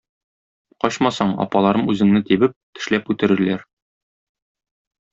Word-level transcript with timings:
Качмасаң, 0.85 1.35
апаларым 1.45 1.93
үзеңне 1.95 2.23
тибеп, 2.31 2.57
тешләп 2.81 3.15
үтерерләр. 3.17 3.65